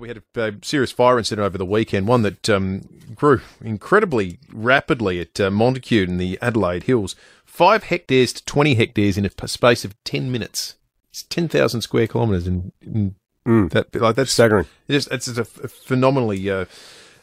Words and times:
We 0.00 0.08
had 0.08 0.22
a, 0.34 0.54
serious 0.62 0.90
fire 0.90 1.18
incident 1.18 1.44
over 1.44 1.58
the 1.58 1.66
weekend, 1.66 2.08
one 2.08 2.22
that 2.22 2.48
um, 2.48 2.88
grew 3.14 3.42
incredibly 3.60 4.38
rapidly 4.50 5.20
at 5.20 5.38
uh, 5.38 5.50
Montacute 5.50 6.08
in 6.08 6.16
the 6.16 6.38
Adelaide 6.40 6.84
Hills. 6.84 7.14
Five 7.44 7.84
hectares 7.84 8.32
to 8.32 8.44
20 8.46 8.76
hectares 8.76 9.18
in 9.18 9.26
a 9.26 9.48
space 9.48 9.84
of 9.84 9.94
10 10.04 10.32
minutes. 10.32 10.76
It's 11.10 11.24
10,000 11.24 11.82
square 11.82 12.06
kilometres 12.06 12.46
in, 12.46 12.72
in 12.80 13.14
mm. 13.46 13.70
that. 13.72 13.94
Like 13.94 14.16
that's 14.16 14.32
staggering. 14.32 14.66
It's, 14.88 15.06
it's, 15.08 15.28
a 15.28 15.44
phenomenally 15.44 16.48
uh, 16.48 16.64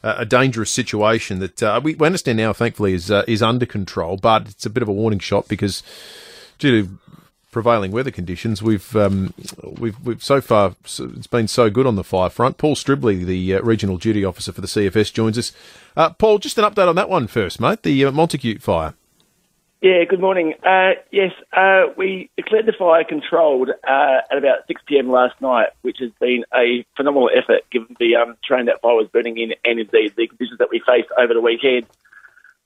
a 0.04 0.26
dangerous 0.26 0.70
situation 0.70 1.40
that 1.40 1.64
uh, 1.64 1.82
we, 1.84 1.96
understand 1.98 2.38
now, 2.38 2.54
thankfully, 2.54 2.94
is 2.94 3.10
uh, 3.10 3.24
is 3.28 3.42
under 3.42 3.66
control. 3.66 4.18
But 4.18 4.50
it's 4.50 4.66
a 4.66 4.70
bit 4.70 4.84
of 4.84 4.90
a 4.90 4.94
warning 4.94 5.20
shot 5.20 5.48
because 5.48 5.82
due 6.60 6.84
to 6.84 7.00
prevailing 7.58 7.90
weather 7.92 8.12
conditions, 8.12 8.62
we've 8.62 8.96
um, 8.96 9.34
we've 9.64 10.00
we've 10.06 10.24
so 10.24 10.40
far 10.40 10.76
it's 10.84 11.26
been 11.26 11.48
so 11.48 11.72
good 11.72 11.88
on 11.88 11.96
the 11.96 12.04
fire 12.04 12.30
front. 12.30 12.60
Paul 12.60 12.76
Stribley, 12.76 13.26
the 13.26 13.56
uh, 13.56 13.62
regional 13.64 13.98
duty 13.98 14.24
officer 14.24 14.52
for 14.52 14.62
the 14.62 14.68
CFS, 14.68 15.12
joins 15.12 15.40
us. 15.40 15.52
Uh, 15.96 16.12
Paul, 16.12 16.38
just 16.38 16.60
an 16.60 16.66
update 16.66 16.88
on 16.88 16.96
that 16.98 17.10
one 17.10 17.26
first, 17.26 17.60
mate. 17.60 17.82
The 17.82 18.06
uh, 18.06 18.12
Montacute 18.12 18.62
fire. 18.62 18.94
Yeah, 19.82 20.04
good 20.08 20.20
morning. 20.20 20.54
Uh, 20.64 21.02
yes, 21.12 21.32
uh, 21.52 21.86
we 21.98 22.30
declared 22.38 22.68
the 22.68 22.74
fire 22.74 23.04
controlled 23.04 23.70
uh, 23.70 24.18
at 24.30 24.38
about 24.38 24.68
6 24.68 24.82
pm 24.86 25.10
last 25.10 25.42
night, 25.42 25.70
which 25.82 25.98
has 26.00 26.12
been 26.20 26.46
a 26.54 26.86
phenomenal 26.96 27.32
effort 27.36 27.62
given 27.72 27.96
the 28.00 28.18
um, 28.18 28.36
terrain 28.48 28.68
that 28.68 28.82
fire 28.82 28.94
was 28.94 29.08
burning 29.08 29.40
in 29.40 29.54
and 29.66 29.80
indeed 29.80 30.14
the 30.16 30.28
conditions 30.28 30.60
that 30.60 30.70
we 30.72 30.80
faced 30.86 31.10
over 31.18 31.34
the 31.34 31.42
weekend. 31.42 31.88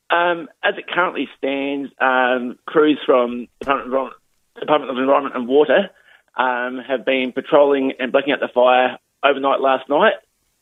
Um, 0.10 0.50
as 0.62 0.78
it 0.78 0.88
currently 0.88 1.30
stands, 1.38 1.92
um, 2.00 2.60
crews 2.66 3.00
from 3.06 3.48
Department 3.60 3.94
of, 3.94 4.21
Department 4.60 4.92
of 4.92 4.98
Environment 4.98 5.36
and 5.36 5.48
Water 5.48 5.90
um, 6.38 6.80
have 6.88 7.06
been 7.06 7.32
patrolling 7.32 7.94
and 8.00 8.12
blacking 8.12 8.34
out 8.34 8.40
the 8.40 8.50
fire 8.54 8.98
overnight 9.24 9.60
last 9.60 9.90
night, 9.90 10.14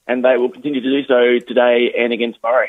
and 0.07 0.23
they 0.23 0.37
will 0.37 0.49
continue 0.49 0.81
to 0.81 0.89
do 0.89 1.07
so 1.07 1.45
today 1.45 1.93
and 1.97 2.13
again 2.13 2.33
tomorrow 2.33 2.67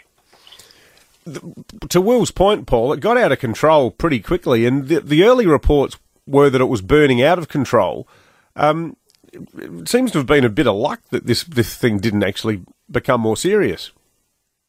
to 1.88 2.00
Will's 2.00 2.30
point, 2.30 2.66
Paul, 2.66 2.92
it 2.92 3.00
got 3.00 3.16
out 3.16 3.32
of 3.32 3.38
control 3.38 3.90
pretty 3.90 4.20
quickly, 4.20 4.66
and 4.66 4.88
the, 4.88 5.00
the 5.00 5.24
early 5.24 5.46
reports 5.46 5.98
were 6.26 6.50
that 6.50 6.60
it 6.60 6.66
was 6.66 6.82
burning 6.82 7.22
out 7.22 7.38
of 7.38 7.48
control. 7.48 8.08
Um, 8.56 8.96
it 9.32 9.88
seems 9.88 10.12
to 10.12 10.18
have 10.18 10.26
been 10.26 10.44
a 10.44 10.50
bit 10.50 10.66
of 10.66 10.74
luck 10.74 11.00
that 11.10 11.26
this 11.26 11.44
this 11.44 11.76
thing 11.76 11.98
didn't 11.98 12.24
actually 12.24 12.62
become 12.90 13.20
more 13.20 13.36
serious. 13.36 13.92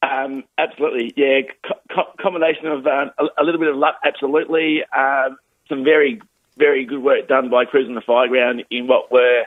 Um, 0.03 0.43
absolutely, 0.57 1.13
yeah. 1.15 1.41
Co- 1.67 2.13
combination 2.19 2.67
of 2.67 2.85
um, 2.85 3.11
a, 3.17 3.41
a, 3.41 3.43
little 3.43 3.59
bit 3.59 3.69
of 3.69 3.75
luck, 3.75 3.95
absolutely. 4.05 4.81
Um, 4.95 5.37
some 5.67 5.83
very 5.83 6.21
very 6.57 6.85
good 6.85 7.01
work 7.01 7.27
done 7.27 7.49
by 7.49 7.65
crews 7.65 7.87
on 7.87 7.95
the 7.95 8.01
fireground 8.01 8.65
in 8.69 8.87
what 8.87 9.11
were 9.11 9.43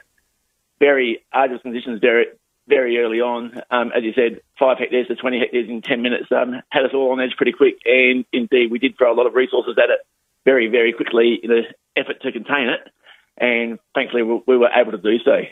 very 0.80 1.24
arduous 1.32 1.62
conditions, 1.62 2.00
very 2.00 2.26
very 2.66 2.98
early 2.98 3.20
on. 3.20 3.60
Um, 3.70 3.92
as 3.94 4.04
you 4.04 4.12
said, 4.14 4.40
five 4.58 4.78
hectares 4.78 5.08
to 5.08 5.16
20 5.16 5.38
hectares 5.38 5.68
in 5.68 5.82
10 5.82 6.02
minutes 6.02 6.26
um, 6.32 6.62
had 6.70 6.84
us 6.84 6.92
all 6.94 7.12
on 7.12 7.20
edge 7.20 7.36
pretty 7.36 7.52
quick. 7.52 7.76
And 7.84 8.24
indeed, 8.32 8.70
we 8.70 8.78
did 8.78 8.96
throw 8.96 9.12
a 9.12 9.16
lot 9.16 9.26
of 9.26 9.34
resources 9.34 9.76
at 9.76 9.90
it 9.90 10.00
very, 10.44 10.68
very 10.68 10.92
quickly 10.92 11.38
in 11.42 11.50
an 11.50 11.64
effort 11.96 12.22
to 12.22 12.32
contain 12.32 12.68
it. 12.68 12.90
And 13.36 13.78
thankfully, 13.94 14.22
we 14.22 14.56
were 14.56 14.70
able 14.74 14.92
to 14.92 14.98
do 14.98 15.18
so. 15.24 15.42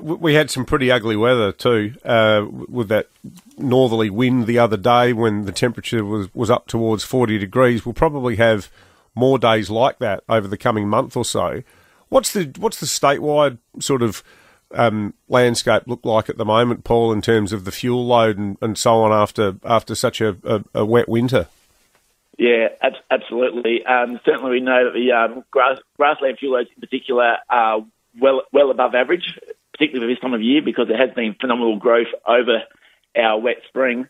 We 0.00 0.34
had 0.34 0.50
some 0.50 0.64
pretty 0.64 0.90
ugly 0.90 1.14
weather 1.14 1.52
too, 1.52 1.94
uh, 2.04 2.44
with 2.50 2.88
that 2.88 3.08
northerly 3.56 4.10
wind 4.10 4.46
the 4.46 4.58
other 4.58 4.76
day 4.76 5.12
when 5.12 5.44
the 5.44 5.52
temperature 5.52 6.04
was, 6.04 6.34
was 6.34 6.50
up 6.50 6.66
towards 6.66 7.04
40 7.04 7.38
degrees. 7.38 7.86
We'll 7.86 7.92
probably 7.92 8.36
have 8.36 8.68
more 9.16 9.38
days 9.38 9.70
like 9.70 9.98
that 9.98 10.22
over 10.28 10.46
the 10.46 10.56
coming 10.56 10.88
month 10.88 11.16
or 11.16 11.24
so. 11.24 11.62
What's 12.08 12.32
the 12.32 12.52
what's 12.58 12.78
the 12.78 12.86
statewide 12.86 13.58
sort 13.80 14.02
of 14.02 14.22
um, 14.72 15.14
landscape 15.28 15.84
look 15.86 16.04
like 16.04 16.28
at 16.28 16.36
the 16.36 16.44
moment, 16.44 16.84
Paul, 16.84 17.12
in 17.12 17.22
terms 17.22 17.52
of 17.52 17.64
the 17.64 17.72
fuel 17.72 18.06
load 18.06 18.38
and, 18.38 18.56
and 18.60 18.78
so 18.78 19.02
on 19.02 19.12
after 19.12 19.56
after 19.64 19.94
such 19.94 20.20
a, 20.20 20.36
a, 20.44 20.64
a 20.74 20.84
wet 20.84 21.08
winter? 21.08 21.48
Yeah, 22.38 22.68
ab- 22.82 22.92
absolutely. 23.10 23.84
Um, 23.84 24.20
certainly, 24.24 24.50
we 24.50 24.60
know 24.60 24.84
that 24.84 24.94
the 24.94 25.12
um, 25.12 25.44
grass, 25.50 25.78
grassland 25.96 26.38
fuel 26.38 26.52
loads 26.52 26.68
in 26.74 26.80
particular 26.80 27.38
are 27.48 27.84
well 28.20 28.42
well 28.52 28.70
above 28.70 28.94
average, 28.94 29.38
particularly 29.72 30.06
for 30.06 30.14
this 30.14 30.20
time 30.20 30.34
of 30.34 30.42
year, 30.42 30.62
because 30.62 30.88
there 30.88 30.98
has 30.98 31.14
been 31.14 31.34
phenomenal 31.40 31.78
growth 31.78 32.08
over 32.26 32.62
our 33.16 33.40
wet 33.40 33.56
spring. 33.68 34.08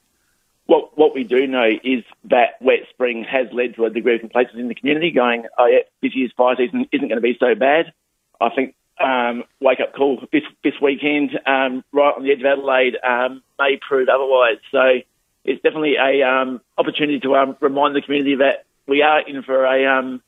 What 0.67 0.97
what 0.99 1.15
we 1.15 1.25
do 1.25 1.47
know 1.47 1.69
is 1.83 2.03
that 2.25 2.61
wet 2.61 2.81
spring 2.91 3.25
has 3.25 3.47
led 3.53 3.77
to 3.77 3.85
a 3.85 3.91
degree 3.91 4.17
of 4.17 4.21
complacency 4.21 4.61
in 4.61 4.69
the 4.69 4.75
community, 4.75 5.11
going, 5.11 5.47
"Oh 5.59 5.67
yeah, 5.67 5.81
this 6.03 6.15
year's 6.15 6.33
fire 6.37 6.57
season 6.57 6.89
isn't 6.93 7.09
going 7.09 7.17
to 7.17 7.23
be 7.23 7.37
so 7.39 7.55
bad." 7.55 7.93
I 8.41 8.51
think 8.51 8.75
um, 8.99 9.45
wake 9.61 9.81
up 9.81 9.95
call 9.95 10.21
this 10.33 10.43
this 10.65 10.75
weekend, 10.81 11.39
um, 11.47 11.85
right 11.93 12.15
on 12.17 12.23
the 12.23 12.33
edge 12.33 12.41
of 12.41 12.47
Adelaide, 12.47 12.97
um, 13.03 13.43
may 13.59 13.79
prove 13.87 14.09
otherwise. 14.09 14.59
So 14.73 15.01
it's 15.45 15.63
definitely 15.63 15.97
a 15.97 16.23
um, 16.27 16.61
opportunity 16.77 17.21
to 17.21 17.37
um, 17.37 17.57
remind 17.61 17.95
the 17.95 18.03
community 18.03 18.37
that 18.37 18.65
we 18.87 19.03
are 19.03 19.21
in 19.21 19.43
for 19.43 19.65
a 19.65 19.99
um, 19.99 20.23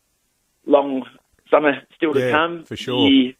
long 0.66 1.04
summer 1.50 1.82
still 1.96 2.14
to 2.14 2.20
yeah, 2.20 2.30
come. 2.30 2.64
For 2.64 2.76
sure. 2.76 3.08
The 3.08 3.34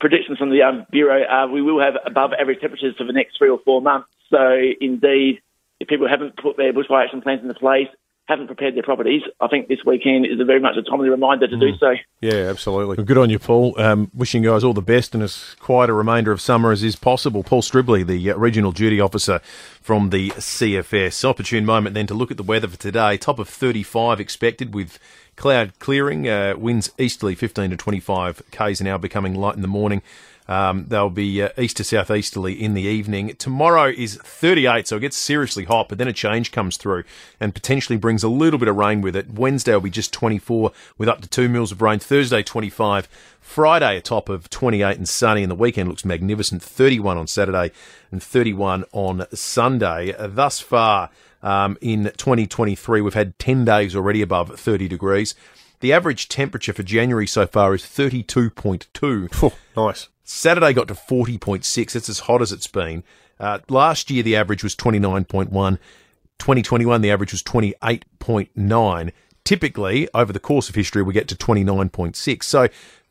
predictions 0.00 0.38
from 0.38 0.50
the 0.50 0.86
bureau 0.90 1.24
are 1.28 1.48
we 1.48 1.62
will 1.62 1.80
have 1.80 1.94
above 2.04 2.32
average 2.32 2.60
temperatures 2.60 2.96
for 2.96 3.04
the 3.04 3.12
next 3.12 3.36
three 3.38 3.50
or 3.50 3.60
four 3.64 3.82
months. 3.82 4.08
So 4.30 4.60
indeed, 4.80 5.42
if 5.80 5.88
people 5.88 6.08
haven't 6.08 6.36
put 6.36 6.56
their 6.56 6.72
bushfire 6.72 7.04
action 7.04 7.22
plans 7.22 7.42
into 7.42 7.54
place, 7.54 7.88
haven't 8.30 8.46
prepared 8.46 8.76
their 8.76 8.84
properties, 8.84 9.22
I 9.40 9.48
think 9.48 9.66
this 9.66 9.80
weekend 9.84 10.24
is 10.24 10.38
a 10.38 10.44
very 10.44 10.60
much 10.60 10.76
a 10.76 10.82
timely 10.82 11.08
reminder 11.08 11.48
to 11.48 11.56
mm. 11.56 11.60
do 11.60 11.76
so. 11.78 11.94
Yeah, 12.20 12.48
absolutely. 12.48 12.96
Well, 12.96 13.04
good 13.04 13.18
on 13.18 13.28
you, 13.28 13.40
Paul. 13.40 13.74
Um, 13.80 14.08
wishing 14.14 14.44
you 14.44 14.50
guys 14.50 14.62
all 14.62 14.72
the 14.72 14.80
best 14.80 15.14
and 15.14 15.24
as 15.24 15.56
quiet 15.58 15.90
a 15.90 15.92
remainder 15.92 16.30
of 16.30 16.40
summer 16.40 16.70
as 16.70 16.84
is 16.84 16.94
possible. 16.94 17.42
Paul 17.42 17.60
Stribley, 17.60 18.06
the 18.06 18.30
uh, 18.30 18.36
Regional 18.36 18.70
Duty 18.70 19.00
Officer 19.00 19.40
from 19.80 20.10
the 20.10 20.30
CFS. 20.30 21.24
Opportune 21.24 21.66
moment 21.66 21.94
then 21.94 22.06
to 22.06 22.14
look 22.14 22.30
at 22.30 22.36
the 22.36 22.44
weather 22.44 22.68
for 22.68 22.78
today. 22.78 23.16
Top 23.16 23.40
of 23.40 23.48
35 23.48 24.20
expected 24.20 24.74
with 24.74 25.00
cloud 25.34 25.76
clearing. 25.80 26.28
Uh, 26.28 26.54
winds 26.56 26.92
easterly 26.98 27.34
15 27.34 27.70
to 27.70 27.76
25 27.76 28.42
k's 28.52 28.80
an 28.80 28.86
hour, 28.86 28.98
becoming 28.98 29.34
light 29.34 29.56
in 29.56 29.62
the 29.62 29.68
morning. 29.68 30.02
Um, 30.48 30.86
they'll 30.88 31.10
be 31.10 31.42
uh, 31.42 31.50
east 31.56 31.76
to 31.76 31.84
southeasterly 31.84 32.52
in 32.52 32.74
the 32.74 32.82
evening. 32.82 33.36
Tomorrow 33.36 33.92
is 33.96 34.16
38, 34.16 34.88
so 34.88 34.96
it 34.96 35.00
gets 35.00 35.16
seriously 35.16 35.64
hot, 35.64 35.88
but 35.88 35.98
then 35.98 36.08
a 36.08 36.12
change 36.12 36.50
comes 36.50 36.76
through 36.76 37.04
and 37.38 37.54
potentially 37.54 37.96
brings 37.96 38.24
a 38.24 38.28
little 38.28 38.58
bit 38.58 38.68
of 38.68 38.76
rain 38.76 39.00
with 39.00 39.14
it. 39.14 39.30
Wednesday 39.30 39.72
will 39.72 39.80
be 39.80 39.90
just 39.90 40.12
24 40.12 40.72
with 40.98 41.08
up 41.08 41.20
to 41.20 41.28
2 41.28 41.48
mils 41.48 41.70
of 41.70 41.80
rain. 41.80 42.00
Thursday, 42.00 42.42
25. 42.42 43.08
Friday, 43.40 43.96
a 43.96 44.00
top 44.00 44.28
of 44.28 44.50
28 44.50 44.96
and 44.96 45.08
sunny, 45.08 45.42
and 45.42 45.50
the 45.50 45.56
weekend 45.56 45.88
looks 45.88 46.04
magnificent. 46.04 46.62
31 46.62 47.16
on 47.16 47.26
Saturday 47.26 47.72
and 48.10 48.22
31 48.22 48.84
on 48.92 49.26
Sunday. 49.32 50.14
Thus 50.18 50.60
far 50.60 51.10
um, 51.42 51.78
in 51.80 52.04
2023, 52.16 53.00
we've 53.00 53.14
had 53.14 53.38
10 53.38 53.64
days 53.64 53.96
already 53.96 54.22
above 54.22 54.58
30 54.58 54.88
degrees. 54.88 55.34
The 55.80 55.92
average 55.92 56.28
temperature 56.28 56.74
for 56.74 56.82
January 56.82 57.26
so 57.26 57.46
far 57.46 57.74
is 57.74 57.82
32.2. 57.82 59.28
Oh, 59.42 59.86
nice. 59.86 60.08
Saturday 60.30 60.72
got 60.72 60.88
to 60.88 60.94
40.6. 60.94 61.96
It's 61.96 62.08
as 62.08 62.20
hot 62.20 62.40
as 62.40 62.52
it's 62.52 62.68
been. 62.68 63.02
Uh, 63.40 63.58
last 63.68 64.10
year, 64.10 64.22
the 64.22 64.36
average 64.36 64.62
was 64.62 64.76
29.1. 64.76 65.50
2021, 65.50 67.00
the 67.00 67.10
average 67.10 67.32
was 67.32 67.42
28.9. 67.42 69.12
Typically, 69.44 70.08
over 70.14 70.32
the 70.32 70.38
course 70.38 70.68
of 70.68 70.76
history, 70.76 71.02
we 71.02 71.12
get 71.12 71.26
to 71.28 71.34
29.6. 71.34 72.44
So, 72.44 72.68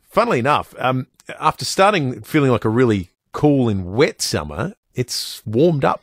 funnily 0.08 0.38
enough, 0.38 0.74
um, 0.78 1.08
after 1.38 1.64
starting 1.64 2.22
feeling 2.22 2.50
like 2.50 2.64
a 2.64 2.70
really 2.70 3.10
cool 3.32 3.68
and 3.68 3.92
wet 3.92 4.22
summer, 4.22 4.74
it's 4.94 5.42
warmed 5.44 5.84
up. 5.84 6.02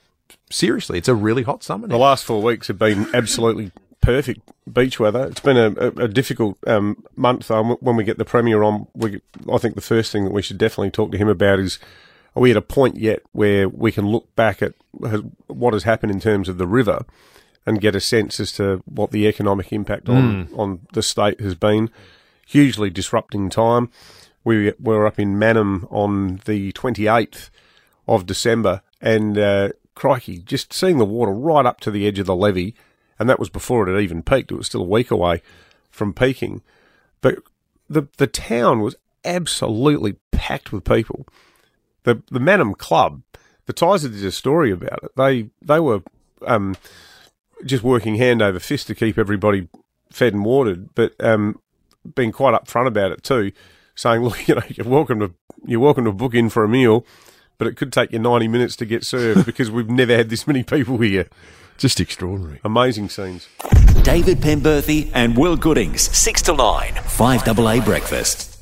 Seriously, 0.52 1.00
it's 1.00 1.10
a 1.10 1.16
really 1.16 1.44
hot 1.44 1.64
summer 1.64 1.88
now. 1.88 1.96
The 1.96 2.00
last 2.00 2.26
four 2.26 2.42
weeks 2.44 2.68
have 2.68 2.78
been 2.78 3.08
absolutely 3.14 3.72
perfect 4.02 4.42
beach 4.72 5.00
weather. 5.00 5.26
It's 5.28 5.40
been 5.40 5.58
a, 5.58 5.72
a, 5.72 6.06
a 6.06 6.08
difficult 6.08 6.58
um, 6.68 7.04
month. 7.16 7.50
Um, 7.52 7.72
when 7.80 7.96
we 7.96 8.04
get 8.04 8.18
the 8.18 8.26
Premier 8.26 8.64
on, 8.64 8.88
we, 8.94 9.22
I 9.52 9.58
think 9.58 9.76
the 9.76 9.82
first 9.82 10.12
thing 10.12 10.24
that 10.26 10.34
we 10.34 10.42
should 10.42 10.58
definitely 10.58 10.92
talk 10.92 11.12
to 11.12 11.18
him 11.18 11.28
about 11.28 11.60
is 11.60 11.80
are 12.36 12.42
we 12.42 12.52
at 12.52 12.58
a 12.58 12.62
point 12.62 12.98
yet 12.98 13.22
where 13.32 13.68
we 13.68 13.92
can 13.92 14.08
look 14.08 14.34
back 14.36 14.62
at 14.62 14.74
what 15.48 15.74
has 15.74 15.84
happened 15.84 16.12
in 16.12 16.20
terms 16.20 16.48
of 16.50 16.58
the 16.58 16.68
river 16.68 17.06
and 17.66 17.82
get 17.82 17.96
a 17.96 18.00
sense 18.00 18.40
as 18.40 18.52
to 18.54 18.82
what 18.86 19.12
the 19.12 19.28
economic 19.28 19.74
impact 19.74 20.08
on, 20.08 20.48
mm. 20.48 20.58
on 20.58 20.82
the 20.94 21.04
state 21.04 21.42
has 21.42 21.56
been? 21.56 21.90
Hugely 22.46 22.90
disrupting 22.90 23.50
time. 23.50 23.90
We 24.44 24.72
were 24.80 25.06
up 25.06 25.20
in 25.20 25.38
Mannum 25.38 25.86
on 25.92 26.40
the 26.46 26.72
28th 26.72 27.50
of 28.08 28.26
December 28.26 28.82
and 29.02 29.38
uh, 29.38 29.70
crikey, 29.96 30.40
just 30.40 30.72
seeing 30.72 30.98
the 30.98 31.06
water 31.06 31.34
right 31.34 31.66
up 31.66 31.82
to 31.82 31.92
the 31.92 32.08
edge 32.08 32.20
of 32.20 32.26
the 32.26 32.36
levee– 32.36 32.74
and 33.20 33.30
that 33.30 33.40
was 33.40 33.50
before 33.50 33.88
it 33.88 33.94
had 33.94 34.02
even 34.02 34.24
peaked. 34.24 34.52
It 34.52 34.56
was 34.56 34.68
still 34.68 34.82
a 34.82 34.86
week 34.86 35.12
away 35.12 35.42
from 35.90 36.14
peaking, 36.14 36.62
but 37.22 37.40
the 37.90 38.08
the 38.18 38.28
town 38.28 38.82
was 38.82 38.96
absolutely 39.26 40.16
packed 40.32 40.72
with 40.72 40.84
people. 40.84 41.28
The 42.04 42.22
the 42.32 42.40
Mannum 42.40 42.78
Club, 42.78 43.22
the 43.66 43.74
Tiser 43.74 44.10
did 44.10 44.24
a 44.26 44.32
story 44.32 44.72
about 44.72 45.04
it. 45.04 45.12
They 45.16 45.50
they 45.62 45.80
were 45.80 46.02
um, 46.46 46.76
just 47.66 47.84
working 47.84 48.16
hand 48.16 48.42
over 48.42 48.60
fist 48.60 48.88
to 48.88 48.96
keep 48.96 49.18
everybody 49.18 49.68
fed 50.12 50.34
and 50.34 50.46
watered, 50.46 50.94
but 50.96 51.14
um, 51.20 51.60
being 52.16 52.32
quite 52.32 52.54
upfront 52.54 52.88
about 52.88 53.12
it 53.12 53.24
too, 53.24 53.52
saying, 53.96 54.22
"Look, 54.22 54.48
you 54.48 54.56
know, 54.56 54.64
you're 54.70 54.88
welcome 54.88 55.20
to 55.20 55.34
you're 55.66 55.80
welcome 55.80 56.06
to 56.06 56.12
book 56.12 56.34
in 56.34 56.50
for 56.50 56.64
a 56.64 56.70
meal, 56.70 57.06
but 57.58 57.68
it 57.68 57.76
could 57.76 57.92
take 57.92 58.12
you 58.12 58.20
90 58.20 58.48
minutes 58.48 58.76
to 58.78 58.86
get 58.86 59.04
served 59.04 59.46
because 59.46 59.72
we've 59.72 59.90
never 59.90 60.16
had 60.16 60.30
this 60.30 60.48
many 60.48 60.64
people 60.64 60.98
here. 61.00 61.28
Just 61.78 62.00
extraordinary. 62.00 62.60
Amazing 62.64 63.10
scenes. 63.10 63.48
David 64.02 64.40
Penberthy 64.40 65.12
and 65.14 65.38
Will 65.38 65.56
Goodings, 65.56 66.02
6 66.18 66.42
to 66.44 66.56
9, 66.56 66.94
5AA 66.94 67.86
Breakfast. 67.86 68.57